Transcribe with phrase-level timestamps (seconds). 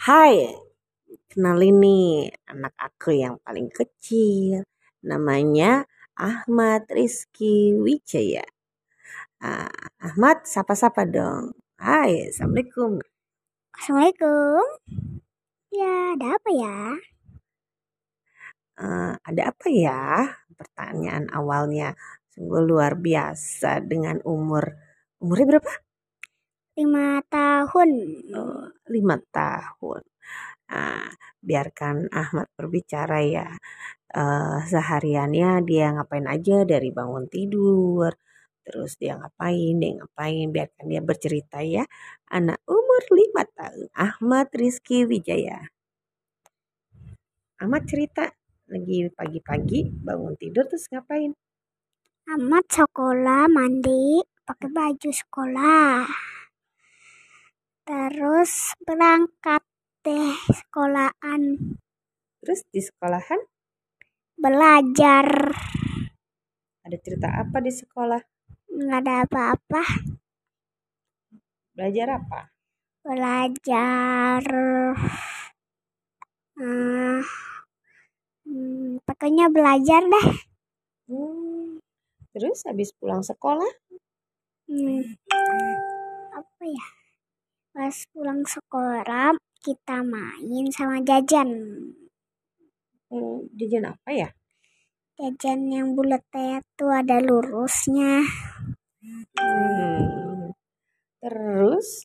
[0.00, 0.48] Hai,
[1.28, 4.64] kenalin nih anak aku yang paling kecil.
[5.04, 5.84] Namanya
[6.16, 8.40] Ahmad Rizky Wijaya.
[9.44, 9.68] Ah,
[10.00, 11.52] Ahmad, sapa-sapa dong.
[11.76, 13.04] Hai, Assalamualaikum.
[13.76, 14.64] Assalamualaikum.
[15.68, 16.78] Ya, ada apa ya?
[18.80, 20.32] Uh, ada apa ya?
[20.56, 21.92] Pertanyaan awalnya
[22.32, 24.64] sungguh luar biasa dengan umur
[25.20, 25.72] umurnya berapa?
[26.80, 27.90] Lima tahun.
[28.32, 30.02] Oh, lima tahun.
[30.70, 31.10] Nah,
[31.42, 33.48] biarkan Ahmad berbicara ya.
[34.10, 38.10] Uh, sehariannya dia ngapain aja dari bangun tidur,
[38.66, 41.86] terus dia ngapain, dia ngapain, biarkan dia bercerita ya.
[42.30, 45.70] Anak umur lima tahun, Ahmad Rizky Wijaya.
[47.60, 48.30] Ahmad cerita
[48.70, 51.34] lagi pagi-pagi bangun tidur terus ngapain?
[52.30, 56.06] Ahmad sekolah mandi pakai baju sekolah.
[57.90, 59.66] Terus berangkat
[60.06, 61.58] deh sekolahan.
[62.38, 63.42] Terus di sekolahan?
[64.38, 65.26] Belajar.
[66.86, 68.22] Ada cerita apa di sekolah?
[68.70, 69.82] Nggak ada apa-apa.
[71.74, 72.40] Belajar apa?
[73.02, 74.42] Belajar.
[76.62, 77.26] Uh,
[78.46, 80.28] hmm, pokoknya belajar deh.
[81.10, 81.82] Hmm.
[82.38, 83.72] Terus habis pulang sekolah?
[84.70, 85.02] Hmm,
[86.38, 86.99] apa ya?
[87.80, 89.32] Pas pulang sekolah
[89.64, 91.48] kita main sama jajan.
[93.08, 94.28] Hmm, jajan apa ya?
[95.16, 98.20] Jajan yang bulatnya tuh ada lurusnya.
[99.32, 100.52] Hmm.
[101.24, 102.04] Terus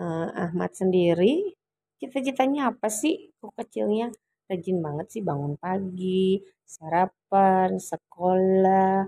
[0.00, 1.52] uh, Ahmad sendiri
[2.00, 4.08] cita-citanya apa sih kok kecilnya?
[4.48, 9.04] Rajin banget sih bangun pagi, sarapan, sekolah,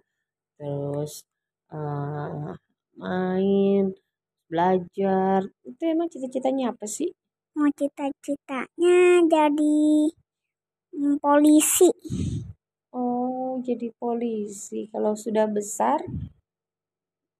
[0.60, 1.24] terus
[1.72, 2.52] uh,
[3.00, 3.96] main,
[4.52, 5.48] belajar.
[5.64, 7.08] Itu emang cita-citanya apa sih?
[7.56, 9.80] Mau cita-citanya jadi
[10.92, 11.88] mm, polisi.
[12.92, 14.92] Oh, jadi polisi.
[14.92, 16.04] Kalau sudah besar,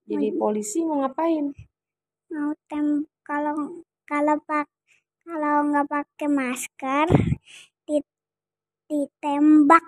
[0.09, 1.53] jadi polisi mau ngapain?
[2.33, 4.65] Mau tem kalau kalau pak
[5.21, 7.07] kalau nggak pakai masker
[8.89, 9.85] ditembak.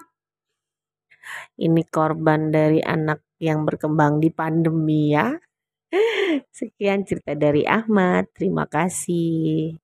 [1.58, 5.36] Ini korban dari anak yang berkembang di pandemi ya.
[6.58, 8.30] Sekian cerita dari Ahmad.
[8.36, 9.78] Terima kasih.